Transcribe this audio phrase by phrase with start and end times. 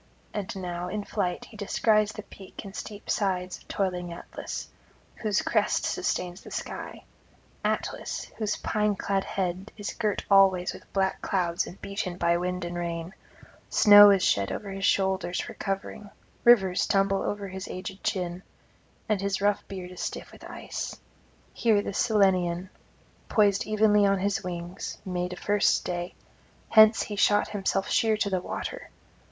[0.33, 4.67] And now in flight he descries the peak and steep sides of toiling Atlas,
[5.17, 7.03] whose crest sustains the sky;
[7.63, 12.65] Atlas, whose pine clad head is girt alway with black clouds and beaten by wind
[12.65, 13.13] and rain;
[13.69, 16.09] snow is shed over his shoulders for covering;
[16.45, 18.41] rivers tumble over his aged chin;
[19.07, 20.99] and his rough beard is stiff with ice.
[21.53, 22.69] Here the Cyllenian,
[23.29, 26.15] poised evenly on his wings, made a first stay;
[26.69, 28.89] hence he shot himself sheer to the water.